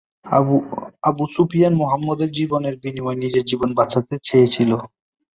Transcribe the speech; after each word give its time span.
Abu 1.03 1.23
Sufyan 1.33 1.73
মুহাম্মদের 1.73 2.29
জীবনের 2.31 2.75
বিনিময়ে 2.83 3.21
নিজের 3.23 3.43
জীবন 3.45 3.69
বাঁচাতে 3.75 4.15
চেয়েছিল। 4.23 4.71